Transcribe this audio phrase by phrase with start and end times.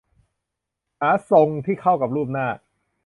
[0.99, 2.47] หาทรงที่เข้ากับรูปหน้า